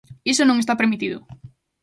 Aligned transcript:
Iso 0.31 0.43
non 0.45 0.57
está 0.59 0.73
permitido. 0.81 1.17